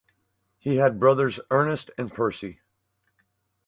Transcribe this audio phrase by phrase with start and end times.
[0.57, 2.59] He had brothers Ernest and Percy.